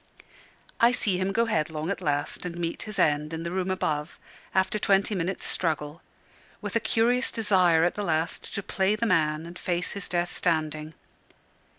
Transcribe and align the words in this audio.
I 0.79 0.93
see 0.93 1.19
him 1.19 1.31
go 1.31 1.45
headlong 1.45 1.91
at 1.91 2.01
last 2.01 2.43
and 2.43 2.57
meet 2.57 2.81
his 2.81 2.97
end 2.97 3.33
in 3.33 3.43
the 3.43 3.51
room 3.51 3.69
above 3.69 4.17
after 4.55 4.79
twenty 4.79 5.13
minutes' 5.13 5.45
struggle, 5.45 6.01
with 6.59 6.75
a 6.75 6.79
curious 6.79 7.31
desire 7.31 7.83
at 7.83 7.93
the 7.93 8.01
last 8.03 8.51
to 8.55 8.63
play 8.63 8.95
the 8.95 9.05
man 9.05 9.45
and 9.45 9.59
face 9.59 9.91
his 9.91 10.09
death 10.09 10.35
standing. 10.35 10.95